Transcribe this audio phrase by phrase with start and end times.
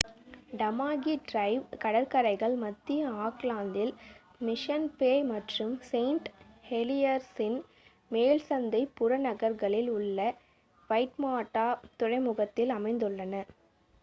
[0.51, 3.91] Tamaki Drive கடற்கரைகள் மத்திய ஆக்லாந்தில்
[4.41, 6.29] மிஷன் பே மற்றும் செயின்ட்
[6.65, 7.59] ஹெலியர்ஸின்
[8.11, 10.19] மேல்சந்தை புறநகர்களில் உள்ள
[10.89, 11.67] வைட்மாடா
[11.99, 13.43] துறைமுகத்தில் அமைந்துள்ளன